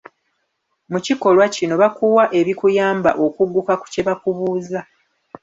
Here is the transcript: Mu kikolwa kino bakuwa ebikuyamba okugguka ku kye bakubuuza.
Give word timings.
Mu 0.91 0.99
kikolwa 1.05 1.45
kino 1.55 1.75
bakuwa 1.81 2.23
ebikuyamba 2.39 3.11
okugguka 3.25 3.73
ku 3.81 3.85
kye 3.93 4.01
bakubuuza. 4.07 4.79